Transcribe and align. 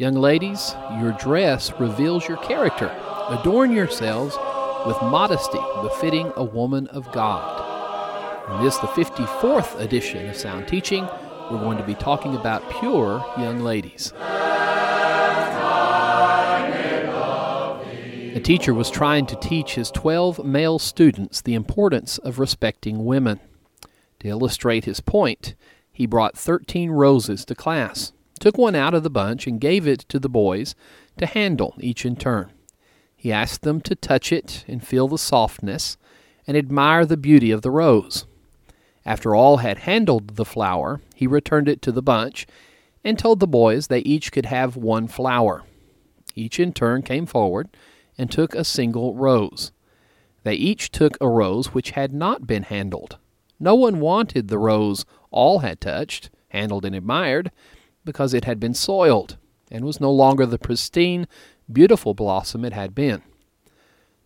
Young 0.00 0.14
ladies, 0.14 0.74
your 0.98 1.12
dress 1.12 1.78
reveals 1.78 2.26
your 2.26 2.38
character. 2.38 2.90
Adorn 3.28 3.70
yourselves 3.70 4.34
with 4.86 4.96
modesty 5.02 5.60
befitting 5.82 6.32
a 6.36 6.42
woman 6.42 6.86
of 6.86 7.12
God. 7.12 8.50
In 8.50 8.64
this, 8.64 8.78
the 8.78 8.86
54th 8.86 9.78
edition 9.78 10.26
of 10.30 10.36
Sound 10.38 10.66
Teaching, 10.66 11.04
we're 11.50 11.58
going 11.58 11.76
to 11.76 11.84
be 11.84 11.94
talking 11.94 12.34
about 12.34 12.62
pure 12.80 13.22
young 13.36 13.60
ladies. 13.60 14.14
A 18.34 18.40
teacher 18.42 18.72
was 18.72 18.90
trying 18.90 19.26
to 19.26 19.36
teach 19.36 19.74
his 19.74 19.90
12 19.90 20.46
male 20.46 20.78
students 20.78 21.42
the 21.42 21.52
importance 21.52 22.16
of 22.16 22.38
respecting 22.38 23.04
women. 23.04 23.38
To 24.20 24.28
illustrate 24.28 24.86
his 24.86 25.00
point, 25.00 25.54
he 25.92 26.06
brought 26.06 26.38
13 26.38 26.90
roses 26.90 27.44
to 27.44 27.54
class, 27.54 28.14
took 28.40 28.58
one 28.58 28.74
out 28.74 28.94
of 28.94 29.04
the 29.04 29.10
bunch, 29.10 29.46
and 29.46 29.60
gave 29.60 29.86
it 29.86 30.00
to 30.08 30.18
the 30.18 30.28
boys 30.28 30.74
to 31.18 31.26
handle, 31.26 31.74
each 31.78 32.04
in 32.04 32.16
turn. 32.16 32.50
He 33.14 33.30
asked 33.30 33.62
them 33.62 33.80
to 33.82 33.94
touch 33.94 34.32
it 34.32 34.64
and 34.66 34.84
feel 34.84 35.06
the 35.06 35.18
softness 35.18 35.98
and 36.46 36.56
admire 36.56 37.04
the 37.04 37.16
beauty 37.16 37.50
of 37.50 37.62
the 37.62 37.70
rose. 37.70 38.26
After 39.04 39.34
all 39.34 39.58
had 39.58 39.78
handled 39.78 40.36
the 40.36 40.44
flower, 40.44 41.00
he 41.14 41.26
returned 41.26 41.68
it 41.68 41.82
to 41.82 41.92
the 41.92 42.02
bunch 42.02 42.46
and 43.04 43.18
told 43.18 43.40
the 43.40 43.46
boys 43.46 43.86
they 43.86 44.00
each 44.00 44.32
could 44.32 44.46
have 44.46 44.76
one 44.76 45.06
flower. 45.06 45.64
Each 46.34 46.58
in 46.58 46.72
turn 46.72 47.02
came 47.02 47.26
forward 47.26 47.68
and 48.16 48.30
took 48.30 48.54
a 48.54 48.64
single 48.64 49.14
rose. 49.14 49.72
They 50.42 50.54
each 50.54 50.90
took 50.90 51.16
a 51.20 51.28
rose 51.28 51.74
which 51.74 51.90
had 51.90 52.12
not 52.12 52.46
been 52.46 52.64
handled. 52.64 53.18
No 53.58 53.74
one 53.74 54.00
wanted 54.00 54.48
the 54.48 54.58
rose 54.58 55.04
all 55.30 55.58
had 55.58 55.80
touched, 55.80 56.30
handled, 56.48 56.84
and 56.84 56.94
admired, 56.94 57.50
because 58.04 58.34
it 58.34 58.44
had 58.44 58.58
been 58.58 58.74
soiled 58.74 59.36
and 59.70 59.84
was 59.84 60.00
no 60.00 60.10
longer 60.10 60.46
the 60.46 60.58
pristine, 60.58 61.26
beautiful 61.70 62.14
blossom 62.14 62.64
it 62.64 62.72
had 62.72 62.94
been. 62.94 63.22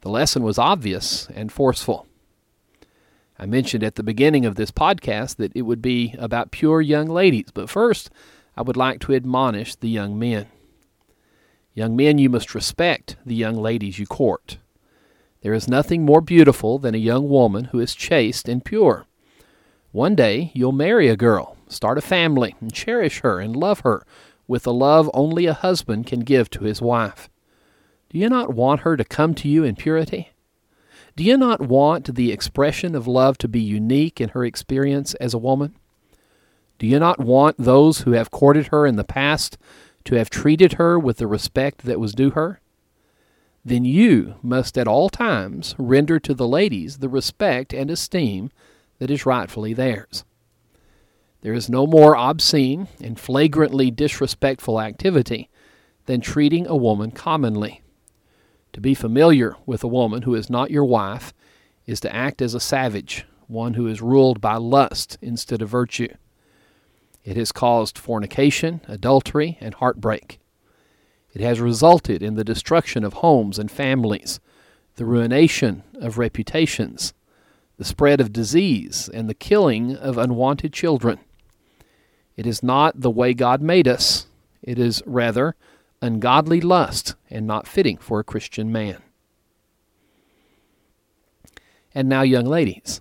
The 0.00 0.10
lesson 0.10 0.42
was 0.42 0.58
obvious 0.58 1.28
and 1.34 1.50
forceful. 1.50 2.06
I 3.38 3.46
mentioned 3.46 3.82
at 3.82 3.96
the 3.96 4.02
beginning 4.02 4.46
of 4.46 4.54
this 4.54 4.70
podcast 4.70 5.36
that 5.36 5.52
it 5.54 5.62
would 5.62 5.82
be 5.82 6.14
about 6.18 6.50
pure 6.50 6.80
young 6.80 7.08
ladies, 7.08 7.50
but 7.52 7.68
first 7.68 8.10
I 8.56 8.62
would 8.62 8.76
like 8.76 9.00
to 9.00 9.14
admonish 9.14 9.74
the 9.74 9.88
young 9.88 10.18
men. 10.18 10.46
Young 11.74 11.96
men, 11.96 12.18
you 12.18 12.30
must 12.30 12.54
respect 12.54 13.16
the 13.26 13.34
young 13.34 13.56
ladies 13.56 13.98
you 13.98 14.06
court. 14.06 14.58
There 15.42 15.52
is 15.52 15.68
nothing 15.68 16.04
more 16.04 16.20
beautiful 16.20 16.78
than 16.78 16.94
a 16.94 16.98
young 16.98 17.28
woman 17.28 17.64
who 17.64 17.80
is 17.80 17.94
chaste 17.94 18.48
and 18.48 18.64
pure. 18.64 19.06
One 19.90 20.14
day 20.14 20.52
you'll 20.54 20.72
marry 20.72 21.08
a 21.08 21.16
girl, 21.16 21.56
start 21.68 21.98
a 21.98 22.02
family, 22.02 22.54
and 22.60 22.72
cherish 22.72 23.20
her 23.20 23.40
and 23.40 23.56
love 23.56 23.80
her 23.80 24.04
with 24.46 24.64
the 24.64 24.72
love 24.72 25.10
only 25.14 25.46
a 25.46 25.54
husband 25.54 26.06
can 26.06 26.20
give 26.20 26.50
to 26.50 26.64
his 26.64 26.82
wife. 26.82 27.28
Do 28.10 28.18
you 28.18 28.28
not 28.28 28.54
want 28.54 28.82
her 28.82 28.96
to 28.96 29.04
come 29.04 29.34
to 29.36 29.48
you 29.48 29.64
in 29.64 29.76
purity? 29.76 30.30
Do 31.16 31.24
you 31.24 31.36
not 31.36 31.60
want 31.60 32.14
the 32.14 32.32
expression 32.32 32.94
of 32.94 33.06
love 33.06 33.38
to 33.38 33.48
be 33.48 33.60
unique 33.60 34.20
in 34.20 34.30
her 34.30 34.44
experience 34.44 35.14
as 35.14 35.32
a 35.32 35.38
woman? 35.38 35.76
Do 36.78 36.86
you 36.86 36.98
not 36.98 37.20
want 37.20 37.56
those 37.58 38.00
who 38.00 38.12
have 38.12 38.30
courted 38.30 38.68
her 38.68 38.86
in 38.86 38.96
the 38.96 39.04
past 39.04 39.56
to 40.04 40.16
have 40.16 40.28
treated 40.28 40.74
her 40.74 40.98
with 40.98 41.18
the 41.18 41.26
respect 41.26 41.84
that 41.84 42.00
was 42.00 42.12
due 42.12 42.30
her? 42.30 42.60
Then 43.64 43.84
you 43.84 44.34
must 44.42 44.76
at 44.76 44.88
all 44.88 45.08
times 45.08 45.74
render 45.78 46.18
to 46.18 46.34
the 46.34 46.48
ladies 46.48 46.98
the 46.98 47.08
respect 47.08 47.72
and 47.72 47.90
esteem 47.90 48.50
that 48.98 49.10
is 49.10 49.24
rightfully 49.24 49.72
theirs. 49.72 50.24
There 51.44 51.52
is 51.52 51.68
no 51.68 51.86
more 51.86 52.16
obscene 52.16 52.88
and 53.02 53.20
flagrantly 53.20 53.90
disrespectful 53.90 54.80
activity 54.80 55.50
than 56.06 56.22
treating 56.22 56.66
a 56.66 56.74
woman 56.74 57.10
commonly. 57.10 57.82
To 58.72 58.80
be 58.80 58.94
familiar 58.94 59.54
with 59.66 59.84
a 59.84 59.88
woman 59.88 60.22
who 60.22 60.34
is 60.34 60.48
not 60.48 60.70
your 60.70 60.86
wife 60.86 61.34
is 61.84 62.00
to 62.00 62.14
act 62.14 62.40
as 62.40 62.54
a 62.54 62.60
savage, 62.60 63.26
one 63.46 63.74
who 63.74 63.86
is 63.86 64.00
ruled 64.00 64.40
by 64.40 64.56
lust 64.56 65.18
instead 65.20 65.60
of 65.60 65.68
virtue. 65.68 66.08
It 67.24 67.36
has 67.36 67.52
caused 67.52 67.98
fornication, 67.98 68.80
adultery, 68.88 69.58
and 69.60 69.74
heartbreak. 69.74 70.40
It 71.34 71.42
has 71.42 71.60
resulted 71.60 72.22
in 72.22 72.36
the 72.36 72.44
destruction 72.44 73.04
of 73.04 73.12
homes 73.12 73.58
and 73.58 73.70
families, 73.70 74.40
the 74.96 75.04
ruination 75.04 75.82
of 76.00 76.16
reputations, 76.16 77.12
the 77.76 77.84
spread 77.84 78.18
of 78.18 78.32
disease, 78.32 79.10
and 79.12 79.28
the 79.28 79.34
killing 79.34 79.94
of 79.94 80.16
unwanted 80.16 80.72
children. 80.72 81.18
It 82.36 82.46
is 82.46 82.62
not 82.62 83.00
the 83.00 83.10
way 83.10 83.34
God 83.34 83.62
made 83.62 83.86
us. 83.86 84.26
It 84.62 84.78
is 84.78 85.02
rather 85.06 85.54
ungodly 86.02 86.60
lust 86.60 87.14
and 87.30 87.46
not 87.46 87.66
fitting 87.66 87.98
for 87.98 88.20
a 88.20 88.24
Christian 88.24 88.70
man. 88.70 88.98
And 91.94 92.08
now, 92.08 92.22
young 92.22 92.46
ladies. 92.46 93.00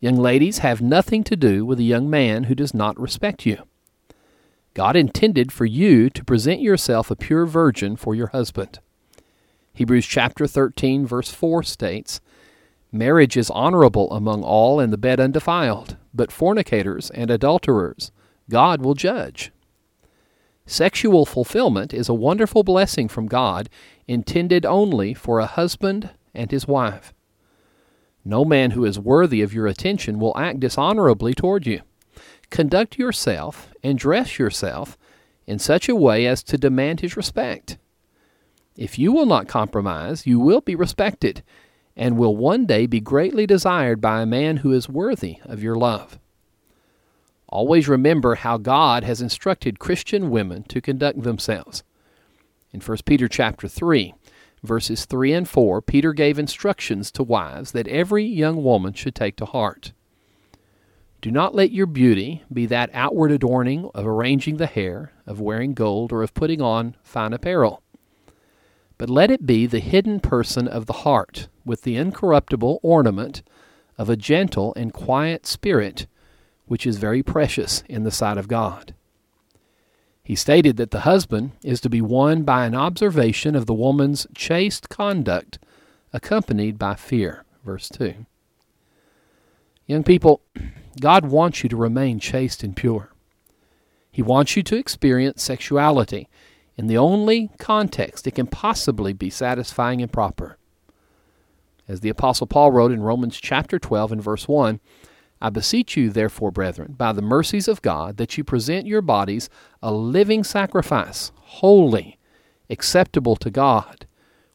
Young 0.00 0.16
ladies 0.16 0.58
have 0.58 0.82
nothing 0.82 1.22
to 1.24 1.36
do 1.36 1.64
with 1.64 1.78
a 1.78 1.84
young 1.84 2.10
man 2.10 2.44
who 2.44 2.56
does 2.56 2.74
not 2.74 2.98
respect 2.98 3.46
you. 3.46 3.62
God 4.74 4.96
intended 4.96 5.52
for 5.52 5.64
you 5.64 6.10
to 6.10 6.24
present 6.24 6.60
yourself 6.60 7.10
a 7.10 7.16
pure 7.16 7.46
virgin 7.46 7.94
for 7.94 8.14
your 8.14 8.28
husband. 8.28 8.80
Hebrews 9.74 10.06
chapter 10.06 10.46
13, 10.46 11.06
verse 11.06 11.30
4 11.30 11.62
states 11.62 12.20
Marriage 12.90 13.36
is 13.36 13.48
honorable 13.50 14.10
among 14.10 14.42
all, 14.42 14.80
and 14.80 14.92
the 14.92 14.98
bed 14.98 15.20
undefiled, 15.20 15.96
but 16.14 16.32
fornicators 16.32 17.10
and 17.10 17.30
adulterers 17.30 18.12
God 18.50 18.82
will 18.82 18.94
judge. 18.94 19.52
Sexual 20.66 21.26
fulfillment 21.26 21.92
is 21.92 22.08
a 22.08 22.14
wonderful 22.14 22.62
blessing 22.62 23.08
from 23.08 23.26
God 23.26 23.68
intended 24.06 24.64
only 24.64 25.14
for 25.14 25.38
a 25.38 25.46
husband 25.46 26.10
and 26.34 26.50
his 26.50 26.66
wife. 26.66 27.12
No 28.24 28.44
man 28.44 28.72
who 28.72 28.84
is 28.84 28.98
worthy 28.98 29.42
of 29.42 29.52
your 29.52 29.66
attention 29.66 30.18
will 30.18 30.36
act 30.36 30.60
dishonorably 30.60 31.34
toward 31.34 31.66
you. 31.66 31.80
Conduct 32.50 32.98
yourself 32.98 33.70
and 33.82 33.98
dress 33.98 34.38
yourself 34.38 34.96
in 35.46 35.58
such 35.58 35.88
a 35.88 35.96
way 35.96 36.26
as 36.26 36.42
to 36.44 36.56
demand 36.56 37.00
his 37.00 37.16
respect. 37.16 37.78
If 38.76 38.98
you 38.98 39.12
will 39.12 39.26
not 39.26 39.48
compromise, 39.48 40.26
you 40.26 40.38
will 40.38 40.60
be 40.60 40.74
respected 40.74 41.42
and 41.96 42.16
will 42.16 42.36
one 42.36 42.66
day 42.66 42.86
be 42.86 43.00
greatly 43.00 43.46
desired 43.46 44.00
by 44.00 44.20
a 44.20 44.26
man 44.26 44.58
who 44.58 44.72
is 44.72 44.88
worthy 44.88 45.38
of 45.44 45.62
your 45.62 45.76
love. 45.76 46.18
Always 47.48 47.88
remember 47.88 48.36
how 48.36 48.56
God 48.56 49.04
has 49.04 49.20
instructed 49.20 49.78
Christian 49.78 50.30
women 50.30 50.62
to 50.64 50.80
conduct 50.80 51.22
themselves. 51.22 51.82
In 52.72 52.80
1 52.80 52.98
Peter 53.04 53.28
chapter 53.28 53.68
3, 53.68 54.14
verses 54.62 55.04
3 55.04 55.34
and 55.34 55.48
4, 55.48 55.82
Peter 55.82 56.14
gave 56.14 56.38
instructions 56.38 57.10
to 57.10 57.22
wives 57.22 57.72
that 57.72 57.88
every 57.88 58.24
young 58.24 58.64
woman 58.64 58.94
should 58.94 59.14
take 59.14 59.36
to 59.36 59.44
heart. 59.44 59.92
Do 61.20 61.30
not 61.30 61.54
let 61.54 61.70
your 61.70 61.86
beauty 61.86 62.42
be 62.52 62.66
that 62.66 62.90
outward 62.92 63.30
adorning 63.30 63.90
of 63.94 64.06
arranging 64.06 64.56
the 64.56 64.66
hair, 64.66 65.12
of 65.26 65.40
wearing 65.40 65.74
gold, 65.74 66.10
or 66.12 66.22
of 66.22 66.34
putting 66.34 66.60
on 66.60 66.96
fine 67.02 67.32
apparel. 67.32 67.82
But 68.98 69.10
let 69.10 69.30
it 69.30 69.46
be 69.46 69.66
the 69.66 69.78
hidden 69.78 70.20
person 70.20 70.66
of 70.66 70.86
the 70.86 70.92
heart, 70.94 71.48
with 71.64 71.82
the 71.82 71.96
incorruptible 71.96 72.80
ornament 72.82 73.42
of 73.98 74.08
a 74.08 74.16
gentle 74.16 74.72
and 74.76 74.92
quiet 74.92 75.46
spirit 75.46 76.06
which 76.66 76.86
is 76.86 76.96
very 76.96 77.22
precious 77.22 77.82
in 77.88 78.04
the 78.04 78.10
sight 78.10 78.38
of 78.38 78.48
God. 78.48 78.94
He 80.22 80.34
stated 80.34 80.76
that 80.76 80.90
the 80.90 81.00
husband 81.00 81.52
is 81.62 81.80
to 81.80 81.90
be 81.90 82.00
won 82.00 82.44
by 82.44 82.64
an 82.64 82.74
observation 82.74 83.56
of 83.56 83.66
the 83.66 83.74
woman's 83.74 84.26
chaste 84.34 84.88
conduct, 84.88 85.58
accompanied 86.12 86.78
by 86.78 86.94
fear. 86.94 87.44
Verse 87.64 87.88
2. 87.88 88.26
Young 89.86 90.04
people, 90.04 90.40
God 91.00 91.26
wants 91.26 91.62
you 91.62 91.68
to 91.68 91.76
remain 91.76 92.20
chaste 92.20 92.62
and 92.62 92.76
pure. 92.76 93.10
He 94.10 94.22
wants 94.22 94.56
you 94.56 94.62
to 94.62 94.76
experience 94.76 95.42
sexuality 95.42 96.28
in 96.76 96.86
the 96.86 96.98
only 96.98 97.50
context 97.58 98.26
it 98.26 98.34
can 98.34 98.46
possibly 98.46 99.12
be 99.12 99.30
satisfying 99.30 100.00
and 100.00 100.12
proper. 100.12 100.56
As 101.88 102.00
the 102.00 102.08
Apostle 102.08 102.46
Paul 102.46 102.70
wrote 102.70 102.92
in 102.92 103.02
Romans 103.02 103.38
chapter 103.40 103.78
12 103.78 104.12
and 104.12 104.22
verse 104.22 104.46
1, 104.46 104.80
I 105.40 105.50
beseech 105.50 105.96
you, 105.96 106.10
therefore, 106.10 106.52
brethren, 106.52 106.94
by 106.96 107.12
the 107.12 107.20
mercies 107.20 107.66
of 107.66 107.82
God, 107.82 108.16
that 108.16 108.38
you 108.38 108.44
present 108.44 108.86
your 108.86 109.02
bodies 109.02 109.50
a 109.82 109.92
living 109.92 110.44
sacrifice, 110.44 111.32
holy, 111.36 112.18
acceptable 112.70 113.34
to 113.36 113.50
God, 113.50 114.06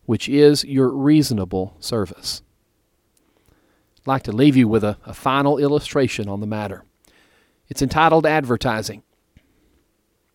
which 0.05 0.29
is 0.29 0.63
your 0.63 0.89
reasonable 0.89 1.75
service. 1.81 2.41
I'd 3.99 4.07
like 4.07 4.23
to 4.23 4.31
leave 4.31 4.55
you 4.55 4.69
with 4.69 4.85
a, 4.85 4.97
a 5.05 5.13
final 5.13 5.57
illustration 5.57 6.29
on 6.29 6.39
the 6.39 6.47
matter. 6.47 6.85
It's 7.67 7.81
entitled 7.81 8.25
Advertising. 8.25 9.03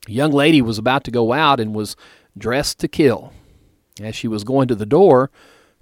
A 0.07 0.11
young 0.11 0.31
lady 0.31 0.61
was 0.61 0.77
about 0.77 1.03
to 1.05 1.11
go 1.11 1.33
out 1.33 1.59
and 1.59 1.73
was 1.73 1.95
dressed 2.37 2.77
to 2.79 2.87
kill. 2.87 3.33
As 3.99 4.15
she 4.15 4.27
was 4.27 4.43
going 4.43 4.67
to 4.67 4.75
the 4.75 4.85
door, 4.85 5.31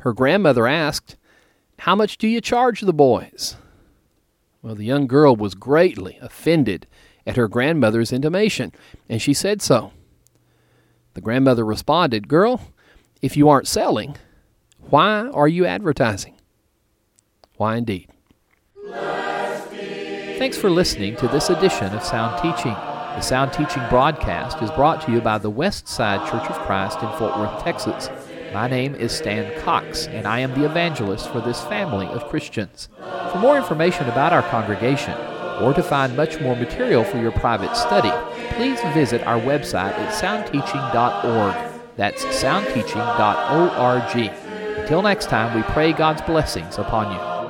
her 0.02 0.14
grandmother 0.14 0.68
asked, 0.68 1.16
How 1.80 1.96
much 1.96 2.18
do 2.18 2.28
you 2.28 2.42
charge 2.42 2.82
the 2.82 2.94
boys? 2.94 3.56
Well, 4.62 4.76
the 4.76 4.86
young 4.86 5.08
girl 5.08 5.36
was 5.36 5.56
greatly 5.56 6.18
offended 6.22 6.88
at 7.26 7.36
her 7.36 7.48
grandmother's 7.48 8.12
intimation, 8.12 8.72
and 9.08 9.22
she 9.22 9.34
said 9.34 9.62
so. 9.62 9.92
The 11.14 11.22
grandmother 11.22 11.64
responded, 11.64 12.28
Girl, 12.28 12.62
if 13.22 13.38
you 13.38 13.50
aren't 13.50 13.68
selling, 13.68 14.18
why 14.90 15.28
are 15.28 15.48
you 15.48 15.66
advertising? 15.66 16.36
Why 17.58 17.78
indeed? 17.78 18.10
Thanks 20.40 20.58
for 20.58 20.72
listening 20.72 21.16
to 21.18 21.28
this 21.28 21.52
edition 21.52 21.94
of 21.94 22.04
Sound 22.04 22.42
Teaching. 22.42 22.74
The 22.74 23.22
Sound 23.22 23.54
Teaching 23.54 23.84
broadcast 23.90 24.64
is 24.64 24.72
brought 24.72 25.06
to 25.06 25.12
you 25.12 25.22
by 25.22 25.38
the 25.38 25.52
West 25.52 25.88
Side 25.88 26.28
Church 26.28 26.50
of 26.50 26.58
Christ 26.66 27.04
in 27.04 27.10
Fort 27.18 27.38
Worth, 27.38 27.64
Texas. 27.64 28.10
My 28.54 28.68
name 28.68 28.96
is 28.96 29.14
Stan 29.14 29.58
Cox, 29.62 30.08
and 30.08 30.28
I 30.28 30.40
am 30.40 30.54
the 30.54 30.66
evangelist 30.66 31.30
for 31.30 31.40
this 31.40 31.62
family 31.62 32.08
of 32.08 32.28
Christians. 32.28 32.90
For 33.32 33.40
more 33.40 33.56
information 33.56 34.10
about 34.10 34.34
our 34.34 34.42
congregation, 34.42 35.14
or 35.62 35.74
to 35.74 35.82
find 35.82 36.18
much 36.18 36.42
more 36.42 36.58
material 36.58 37.06
for 37.06 37.18
your 37.18 37.32
private 37.32 37.78
study, 37.78 38.12
please 38.56 38.82
visit 38.94 39.26
our 39.26 39.40
website 39.40 39.94
at 39.94 40.14
soundteaching.org. 40.14 41.56
That's 41.96 42.26
soundteaching.org. 42.26 44.32
Until 44.80 45.02
next 45.02 45.30
time, 45.30 45.56
we 45.56 45.64
pray 45.72 45.94
God's 45.94 46.22
blessings 46.22 46.78
upon 46.78 47.14
you. 47.14 47.41